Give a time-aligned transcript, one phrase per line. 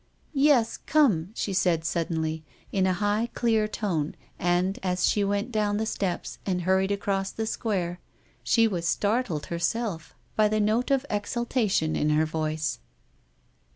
[0.49, 0.79] "Yes,"
[1.35, 6.39] she said suddenly, in a high, clear tone, and, as she went down the steps
[6.43, 7.99] and hurried across the square,
[8.41, 12.79] she was startled herself by the note of exultation in her voice.